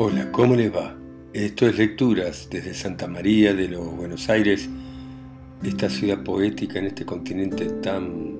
[0.00, 0.94] Hola, ¿cómo les va?
[1.32, 4.70] Esto es Lecturas desde Santa María de los Buenos Aires,
[5.64, 8.36] esta ciudad poética en este continente tan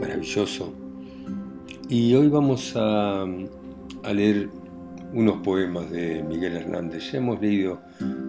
[0.00, 0.74] maravilloso.
[1.88, 3.24] Y hoy vamos a,
[4.12, 4.48] leer
[5.12, 7.12] unos poemas de Miguel Hernández.
[7.12, 7.80] Ya hemos leído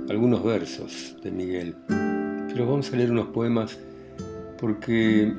[0.08, 3.80] algunos versos de Miguel, pero vamos a leer unos poemas
[4.60, 5.34] porque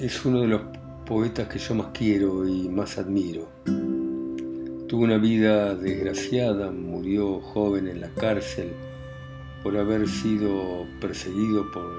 [0.00, 0.62] es uno de los
[1.06, 3.91] poetas que yo más quiero y más admiro.
[4.92, 8.72] Tuvo una vida desgraciada, murió joven en la cárcel
[9.62, 11.90] por haber sido perseguido por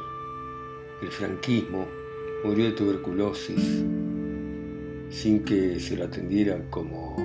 [1.01, 1.87] el franquismo,
[2.45, 3.83] murió de tuberculosis
[5.09, 7.15] sin que se lo atendieran como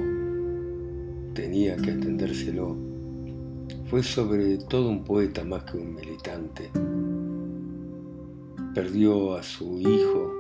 [1.35, 2.75] tenía que atendérselo.
[3.91, 6.71] Fue sobre todo un poeta más que un militante.
[8.75, 10.33] Perdió a su hijo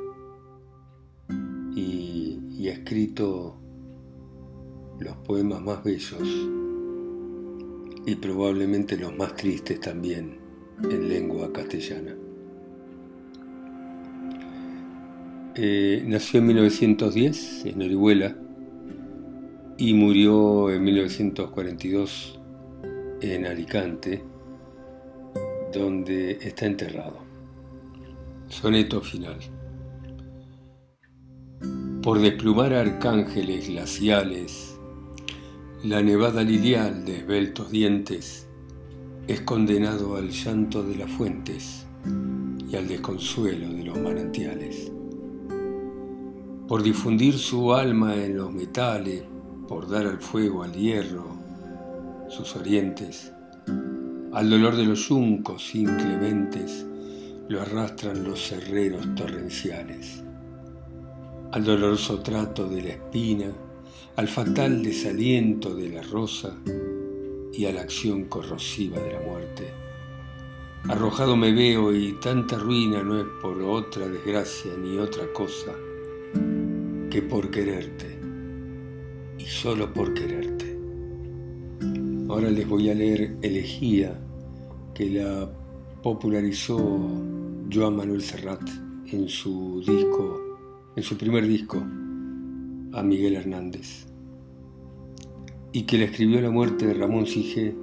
[1.76, 3.58] y, y ha escrito
[4.98, 6.48] los poemas más bellos
[8.06, 10.38] y probablemente los más tristes también
[10.82, 12.16] en lengua castellana.
[15.54, 18.36] Eh, nació en 1910 en Orihuela
[19.76, 22.40] y murió en 1942
[23.20, 24.22] en Alicante,
[25.72, 27.18] donde está enterrado.
[28.46, 29.38] Soneto final.
[32.02, 34.77] Por desplumar arcángeles glaciales,
[35.84, 38.48] la nevada lilial de esbeltos dientes
[39.28, 41.86] es condenado al llanto de las fuentes
[42.68, 44.90] y al desconsuelo de los manantiales.
[46.66, 49.22] Por difundir su alma en los metales,
[49.68, 51.38] por dar al fuego, al hierro,
[52.28, 53.32] sus orientes,
[54.32, 56.84] al dolor de los yuncos inclementes
[57.48, 60.24] lo arrastran los herreros torrenciales,
[61.52, 63.46] al doloroso trato de la espina,
[64.16, 66.58] al fatal desaliento de la rosa
[67.52, 69.72] y a la acción corrosiva de la muerte.
[70.88, 75.72] Arrojado me veo y tanta ruina no es por otra desgracia ni otra cosa
[77.10, 78.18] que por quererte
[79.38, 80.78] y solo por quererte.
[82.28, 84.20] Ahora les voy a leer Elegía
[84.94, 85.50] que la
[86.02, 86.76] popularizó
[87.72, 88.62] Joan Manuel Serrat
[89.12, 90.58] en su disco,
[90.96, 91.82] en su primer disco,
[92.92, 94.06] a Miguel Hernández
[95.72, 97.74] y que le escribió la muerte de Ramón Sige,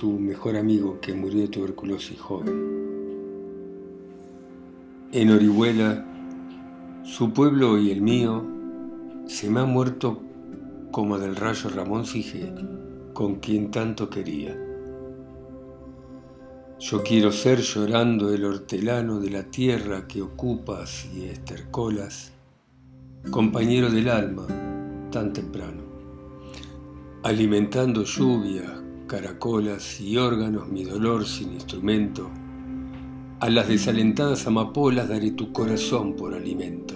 [0.00, 2.78] su mejor amigo que murió de tuberculosis joven.
[5.12, 6.04] En Orihuela,
[7.04, 8.44] su pueblo y el mío,
[9.26, 10.22] se me ha muerto
[10.90, 12.52] como del rayo Ramón Sige,
[13.12, 14.56] con quien tanto quería.
[16.80, 22.32] Yo quiero ser llorando el hortelano de la tierra que ocupas y estercolas,
[23.30, 24.46] compañero del alma
[25.10, 25.88] tan temprano
[27.22, 28.70] alimentando lluvias,
[29.06, 32.30] caracolas y órganos mi dolor sin instrumento.
[33.40, 36.94] A las desalentadas amapolas daré tu corazón por alimento.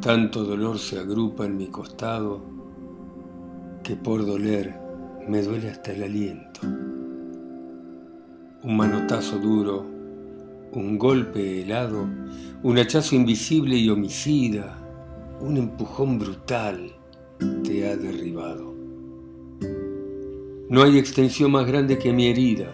[0.00, 2.42] Tanto dolor se agrupa en mi costado
[3.82, 4.78] que por doler
[5.28, 6.60] me duele hasta el aliento.
[8.62, 9.86] Un manotazo duro,
[10.72, 12.06] un golpe helado,
[12.62, 14.78] un hachazo invisible y homicida,
[15.40, 16.92] un empujón brutal
[17.64, 18.74] te ha derribado.
[20.68, 22.70] No hay extensión más grande que mi herida.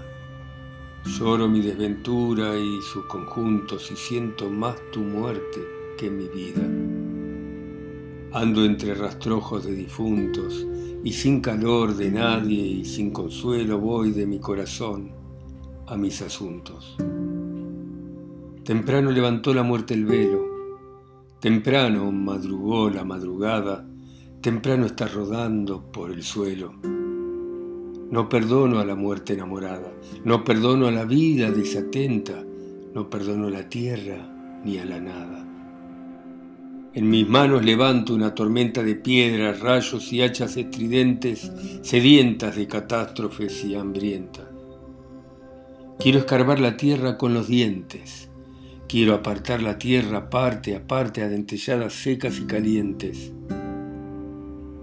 [1.07, 5.61] Lloro mi desventura y sus conjuntos y siento más tu muerte
[5.97, 6.63] que mi vida.
[8.33, 10.67] Ando entre rastrojos de difuntos
[11.03, 15.13] y sin calor de nadie y sin consuelo voy de mi corazón
[15.87, 16.97] a mis asuntos.
[18.67, 20.45] Temprano levantó la muerte el velo,
[21.41, 23.87] temprano madrugó la madrugada
[24.41, 26.73] temprano está rodando por el suelo.
[26.83, 29.93] No perdono a la muerte enamorada,
[30.25, 32.45] no perdono a la vida desatenta,
[32.95, 35.45] no perdono a la tierra ni a la nada.
[36.95, 41.51] En mis manos levanto una tormenta de piedras, rayos y hachas estridentes,
[41.83, 44.47] sedientas de catástrofes y hambrientas.
[45.99, 48.31] Quiero escarbar la tierra con los dientes,
[48.89, 53.33] quiero apartar la tierra parte a parte a dentelladas secas y calientes.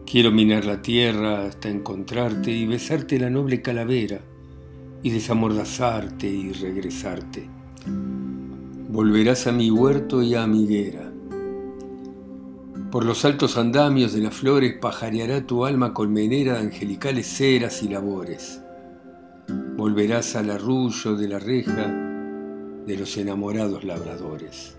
[0.06, 4.20] Quiero minar la tierra hasta encontrarte y besarte la noble calavera
[5.02, 7.50] y desamordazarte y regresarte.
[8.90, 11.12] Volverás a mi huerto y a mi higuera.
[12.92, 17.88] Por los altos andamios de las flores pajareará tu alma colmenera de angelicales ceras y
[17.88, 18.62] labores.
[19.76, 22.13] Volverás al arrullo de la reja
[22.86, 24.76] de los enamorados labradores.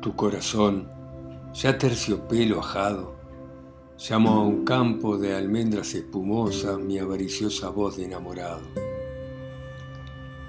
[0.00, 0.88] Tu corazón,
[1.54, 3.22] ya terciopelo ajado,
[4.08, 8.62] Llamo a un campo de almendras espumosas mi avariciosa voz de enamorado.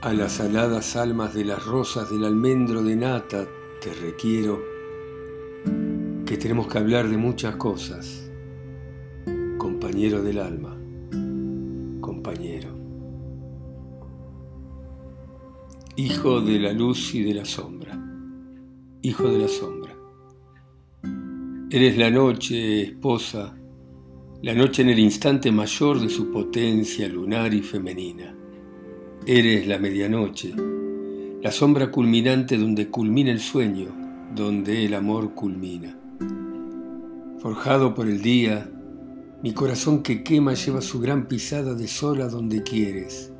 [0.02, 3.46] A las aladas almas de las rosas del almendro de nata
[3.80, 4.60] te requiero
[6.26, 8.32] que tenemos que hablar de muchas cosas,
[9.60, 10.76] compañero del alma,
[12.02, 12.73] compañero.
[15.96, 17.96] Hijo de la luz y de la sombra,
[19.04, 19.96] hijo de la sombra.
[21.70, 23.56] Eres la noche, esposa,
[24.42, 28.36] la noche en el instante mayor de su potencia lunar y femenina.
[29.28, 30.56] Eres la medianoche,
[31.44, 33.90] la sombra culminante donde culmina el sueño,
[34.36, 35.96] donde el amor culmina.
[37.38, 38.68] Forjado por el día,
[39.44, 43.33] mi corazón que quema lleva su gran pisada de sol donde quieres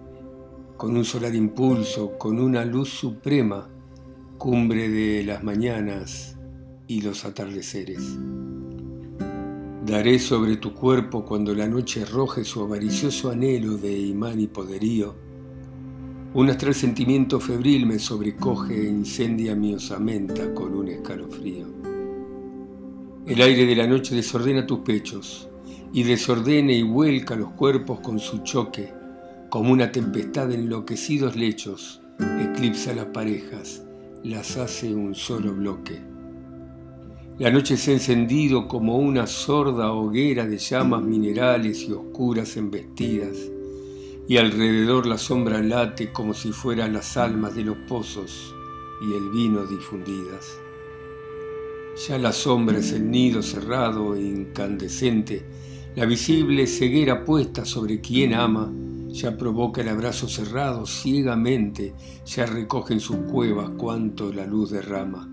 [0.78, 3.70] con un solar impulso, con una luz suprema,
[4.38, 6.38] cumbre de las mañanas
[6.88, 8.18] y los atardeceres.
[9.86, 15.16] Daré sobre tu cuerpo cuando la noche roje su avaricioso anhelo de imán y poderío.
[16.34, 21.68] Un astral sentimiento febril me sobrecoge e incendia mi osamenta con un escalofrío.
[23.28, 25.48] El aire de la noche desordena tus pechos
[25.94, 29.03] y desordena y vuelca los cuerpos con su choque
[29.54, 32.02] como una tempestad de enloquecidos lechos,
[32.42, 33.84] eclipsa las parejas,
[34.24, 36.02] las hace un solo bloque.
[37.38, 43.38] La noche se ha encendido como una sorda hoguera de llamas minerales y oscuras embestidas,
[44.28, 48.56] y alrededor la sombra late como si fueran las almas de los pozos
[49.08, 50.58] y el vino difundidas.
[52.08, 55.46] Ya la sombra es el nido cerrado e incandescente,
[55.96, 58.74] la visible ceguera puesta sobre quien ama,
[59.14, 61.94] ya provoca el abrazo cerrado ciegamente,
[62.26, 65.30] ya recoge en sus cuevas cuanto la luz derrama.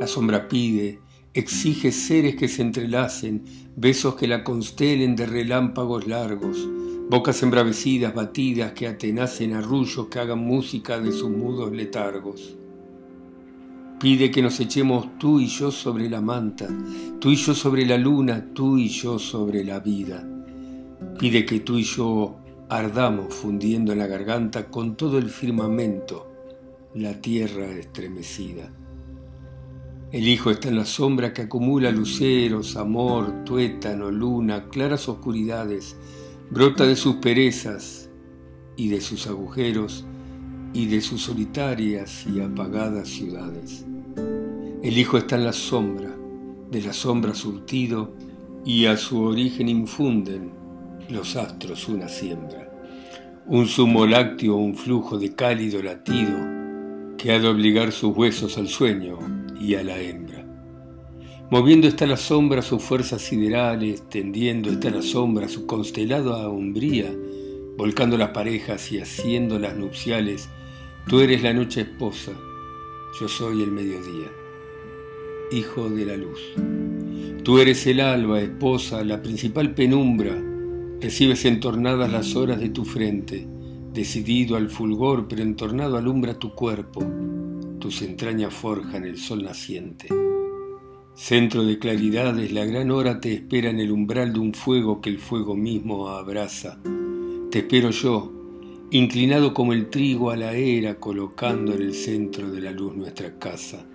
[0.00, 0.98] La sombra pide,
[1.32, 3.44] exige seres que se entrelacen,
[3.76, 6.68] besos que la constelen de relámpagos largos,
[7.08, 12.56] bocas embravecidas, batidas que atenacen arrullos que hagan música de sus mudos letargos.
[14.00, 16.66] Pide que nos echemos tú y yo sobre la manta,
[17.20, 20.26] tú y yo sobre la luna, tú y yo sobre la vida.
[21.18, 22.36] Pide que tú y yo
[22.68, 26.30] ardamos fundiendo en la garganta con todo el firmamento
[26.94, 28.70] la tierra estremecida.
[30.12, 35.96] El hijo está en la sombra que acumula luceros, amor, tuétano, luna, claras oscuridades,
[36.50, 38.08] brota de sus perezas
[38.76, 40.06] y de sus agujeros
[40.72, 43.84] y de sus solitarias y apagadas ciudades.
[44.82, 46.14] El hijo está en la sombra,
[46.70, 48.14] de la sombra surtido,
[48.64, 50.57] y a su origen infunden
[51.08, 52.70] los astros una siembra,
[53.46, 56.36] un zumo lácteo, un flujo de cálido latido
[57.16, 59.18] que ha de obligar sus huesos al sueño
[59.58, 60.44] y a la hembra.
[61.50, 67.10] Moviendo está la sombra sus fuerzas siderales, tendiendo está la sombra su constelada umbría,
[67.78, 70.50] volcando las parejas y haciendo las nupciales.
[71.08, 72.32] Tú eres la noche esposa,
[73.18, 74.28] yo soy el mediodía,
[75.50, 76.40] hijo de la luz.
[77.44, 80.36] Tú eres el alba, esposa, la principal penumbra,
[81.00, 83.46] Recibes entornadas las horas de tu frente,
[83.94, 87.04] decidido al fulgor, pero entornado alumbra tu cuerpo,
[87.78, 90.08] tus entrañas forjan el sol naciente.
[91.14, 95.10] Centro de claridades, la gran hora te espera en el umbral de un fuego que
[95.10, 96.80] el fuego mismo abraza.
[97.52, 98.32] Te espero yo,
[98.90, 103.38] inclinado como el trigo a la era, colocando en el centro de la luz nuestra
[103.38, 103.86] casa.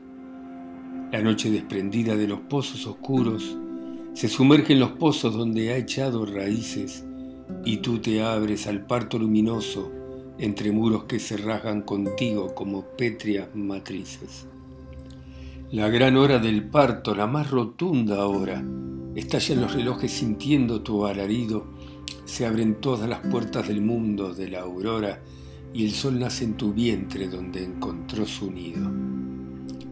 [1.12, 3.58] La noche desprendida de los pozos oscuros
[4.14, 7.04] se sumerge en los pozos donde ha echado raíces
[7.66, 9.92] y tú te abres al parto luminoso
[10.38, 14.48] entre muros que se rasgan contigo como pétreas matrices.
[15.72, 18.64] La gran hora del parto, la más rotunda hora,
[19.16, 21.66] estalla en los relojes sintiendo tu alarido,
[22.26, 25.22] se abren todas las puertas del mundo de la aurora
[25.74, 29.13] y el sol nace en tu vientre donde encontró su nido.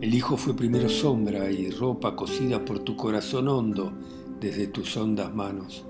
[0.01, 3.93] El hijo fue primero sombra y ropa cosida por tu corazón hondo
[4.39, 5.86] desde tus hondas manos.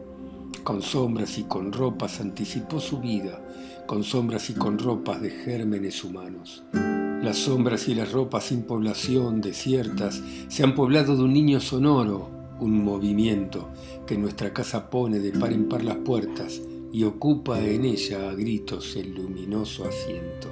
[0.65, 3.41] Con sombras y con ropas anticipó su vida,
[3.87, 6.61] con sombras y con ropas de gérmenes humanos.
[6.73, 12.29] Las sombras y las ropas sin población, desiertas, se han poblado de un niño sonoro,
[12.59, 13.69] un movimiento
[14.05, 18.33] que nuestra casa pone de par en par las puertas y ocupa en ella a
[18.33, 20.49] gritos el luminoso asiento.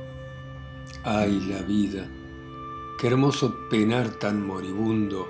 [1.03, 2.09] ¡Ay la vida!
[2.99, 5.25] Qué hermoso penar tan moribundo.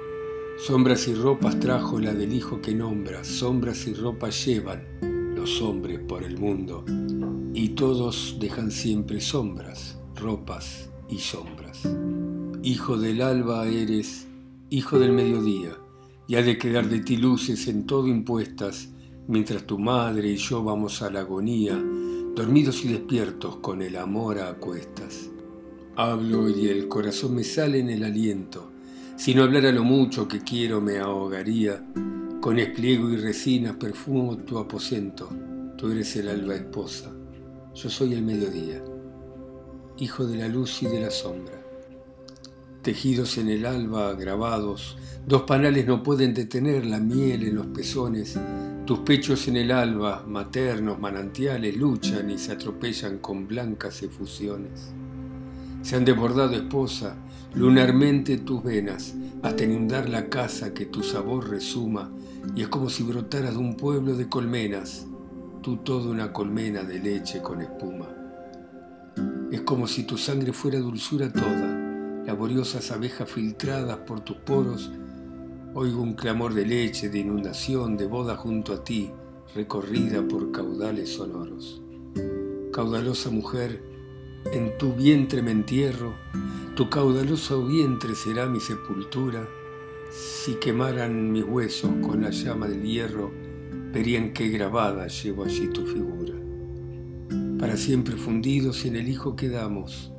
[0.58, 4.82] Sombras y ropas trajo la del hijo que nombra, sombras y ropas llevan
[5.36, 6.84] los hombres por el mundo,
[7.54, 11.84] y todos dejan siempre sombras, ropas y sombras.
[12.64, 14.26] Hijo del alba eres,
[14.72, 15.78] hijo del mediodía,
[16.28, 18.90] y ha de quedar de ti luces en todo impuestas,
[19.28, 21.80] mientras tu madre y yo vamos a la agonía,
[22.36, 25.29] dormidos y despiertos con el amor a acuestas.
[26.02, 28.72] Hablo y el corazón me sale en el aliento,
[29.18, 31.84] si no hablara lo mucho que quiero me ahogaría,
[32.40, 35.28] con espliego y resinas perfumo tu aposento,
[35.78, 37.12] tú eres el alba esposa,
[37.76, 38.82] yo soy el mediodía,
[39.98, 41.62] hijo de la luz y de la sombra.
[42.82, 44.96] Tejidos en el alba, grabados,
[45.28, 48.40] dos panales no pueden detener la miel en los pezones,
[48.86, 54.94] tus pechos en el alba, maternos manantiales, luchan y se atropellan con blancas efusiones.
[55.82, 57.16] Se han desbordado, esposa,
[57.54, 62.12] lunarmente tus venas, hasta inundar la casa que tu sabor resuma,
[62.56, 65.08] y es como si brotaras de un pueblo de colmenas,
[65.62, 68.08] tú toda una colmena de leche con espuma.
[69.52, 74.92] Es como si tu sangre fuera dulzura toda, laboriosas abejas filtradas por tus poros,
[75.74, 79.12] oigo un clamor de leche, de inundación, de boda junto a ti,
[79.56, 81.82] recorrida por caudales sonoros.
[82.72, 83.89] Caudalosa mujer,
[84.54, 86.16] en tu vientre me entierro,
[86.76, 89.48] tu caudaloso vientre será mi sepultura.
[90.12, 93.32] Si quemaran mis huesos con la llama del hierro,
[93.92, 96.34] verían qué grabada llevo allí tu figura.
[97.60, 100.12] Para siempre fundidos en el Hijo quedamos,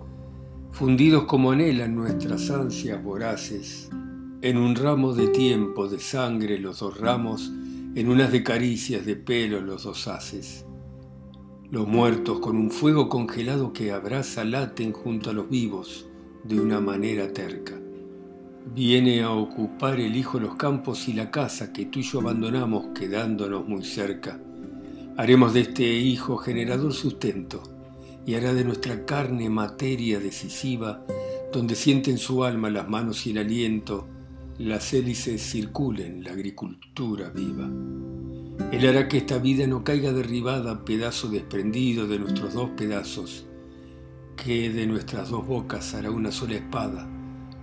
[0.70, 3.88] fundidos como anhelan nuestras ansias voraces,
[4.42, 7.50] en un ramo de tiempo, de sangre los dos ramos,
[7.94, 10.64] en unas de caricias de pelo los dos haces.
[11.70, 16.04] Los muertos con un fuego congelado que abraza laten junto a los vivos
[16.42, 17.78] de una manera terca.
[18.74, 22.88] Viene a ocupar el hijo los campos y la casa que tú y yo abandonamos
[22.92, 24.40] quedándonos muy cerca.
[25.16, 27.62] Haremos de este hijo generador sustento
[28.26, 31.04] y hará de nuestra carne materia decisiva,
[31.52, 34.08] donde sienten su alma las manos y el aliento,
[34.58, 37.70] las hélices circulen, la agricultura viva.
[38.72, 43.46] Él hará que esta vida no caiga derribada, pedazo desprendido de nuestros dos pedazos,
[44.36, 47.08] que de nuestras dos bocas hará una sola espada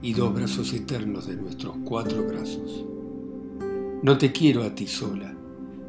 [0.02, 2.86] y dos brazos eternos de nuestros cuatro brazos.
[4.04, 5.36] No te quiero a ti sola,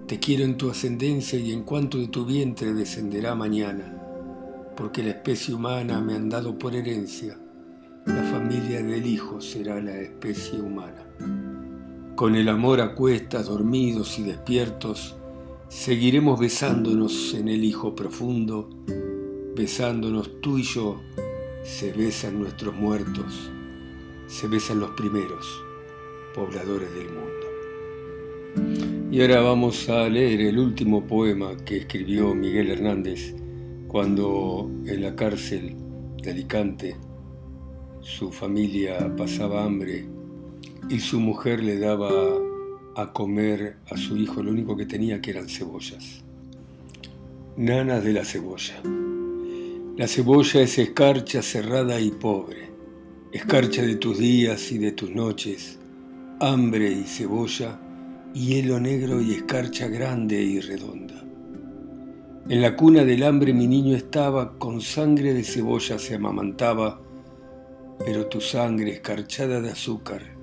[0.07, 3.99] te quiero en tu ascendencia y en cuanto de tu vientre descenderá mañana
[4.79, 7.37] porque la especie humana me han dado por herencia,
[8.07, 11.05] la familia del Hijo será la especie humana.
[12.19, 15.15] Con el amor a cuestas, dormidos y despiertos,
[15.69, 18.69] seguiremos besándonos en el Hijo profundo,
[19.55, 21.01] besándonos tú y yo,
[21.63, 23.53] se besan nuestros muertos,
[24.27, 25.63] se besan los primeros
[26.35, 27.47] pobladores del mundo.
[29.13, 33.37] Y ahora vamos a leer el último poema que escribió Miguel Hernández
[33.87, 35.77] cuando en la cárcel
[36.21, 36.97] de Alicante
[38.01, 40.18] su familia pasaba hambre
[40.89, 42.11] y su mujer le daba
[42.97, 46.25] a comer a su hijo lo único que tenía que eran cebollas.
[47.57, 48.83] Nanas de la cebolla.
[49.97, 52.71] La cebolla es escarcha cerrada y pobre,
[53.33, 55.79] escarcha de tus días y de tus noches,
[56.41, 57.81] hambre y cebolla,
[58.33, 61.25] hielo negro y escarcha grande y redonda.
[62.49, 67.01] En la cuna del hambre mi niño estaba, con sangre de cebolla se amamantaba,
[68.05, 70.38] pero tu sangre escarchada de azúcar,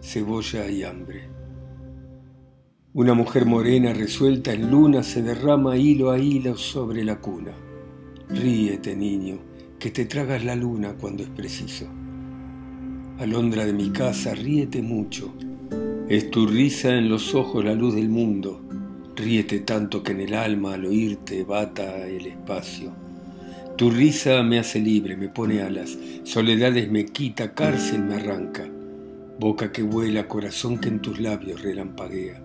[0.00, 1.28] cebolla y hambre.
[2.92, 7.52] Una mujer morena resuelta en luna se derrama hilo a hilo sobre la cuna.
[8.28, 9.38] Ríete, niño,
[9.78, 11.86] que te tragas la luna cuando es preciso.
[13.18, 15.34] Alondra de mi casa, ríete mucho.
[16.08, 18.60] Es tu risa en los ojos la luz del mundo
[19.20, 22.90] Ríete tanto que en el alma al oírte bata el espacio.
[23.76, 28.66] Tu risa me hace libre, me pone alas, soledades me quita, cárcel me arranca.
[29.40, 32.42] Boca que vuela, corazón que en tus labios relampaguea.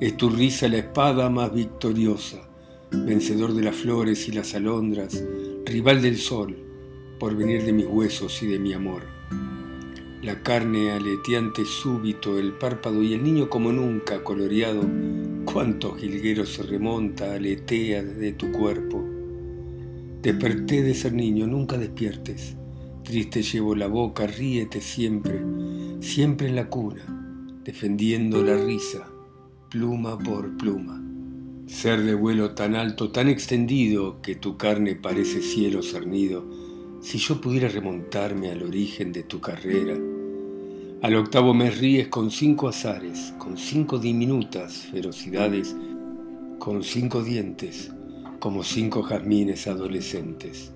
[0.00, 2.38] Es tu risa la espada más victoriosa,
[2.90, 5.22] vencedor de las flores y las alondras,
[5.64, 6.56] rival del sol,
[7.20, 9.04] por venir de mis huesos y de mi amor.
[10.20, 14.82] La carne aleteante súbito, el párpado y el niño como nunca coloreado,
[15.44, 19.04] Cuántos jilgueros se remonta, aletea desde tu cuerpo.
[20.22, 22.56] Desperté de ser niño, nunca despiertes.
[23.04, 25.40] Triste llevo la boca, ríete siempre,
[26.00, 27.04] siempre en la cuna,
[27.62, 29.06] defendiendo la risa,
[29.68, 31.02] pluma por pluma.
[31.66, 36.44] Ser de vuelo tan alto, tan extendido, que tu carne parece cielo cernido,
[37.00, 39.96] si yo pudiera remontarme al origen de tu carrera,
[41.02, 45.76] al octavo mes ríes con cinco azares, con cinco diminutas ferocidades,
[46.58, 47.90] con cinco dientes,
[48.38, 50.72] como cinco jazmines adolescentes.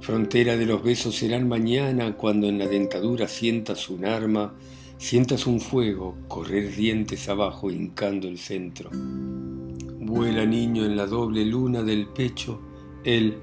[0.00, 4.54] Frontera de los besos serán mañana cuando en la dentadura sientas un arma,
[4.96, 8.88] sientas un fuego correr dientes abajo hincando el centro.
[8.92, 12.62] Vuela niño en la doble luna del pecho,
[13.04, 13.36] él,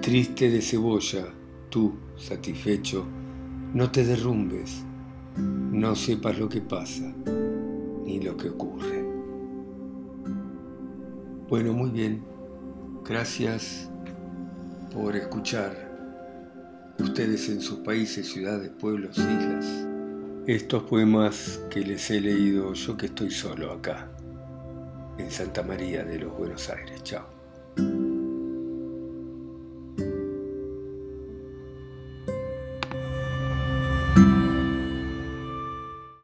[0.00, 1.28] triste de cebolla,
[1.70, 3.06] tú, satisfecho,
[3.72, 4.84] no te derrumbes,
[5.36, 7.14] no sepas lo que pasa
[8.04, 9.04] ni lo que ocurre.
[11.48, 12.24] Bueno, muy bien.
[13.04, 13.88] Gracias
[14.92, 15.91] por escuchar
[16.98, 19.86] ustedes en sus países, ciudades, pueblos, islas,
[20.46, 24.08] estos poemas que les he leído yo que estoy solo acá,
[25.18, 27.02] en Santa María de los Buenos Aires.
[27.02, 27.41] Chao.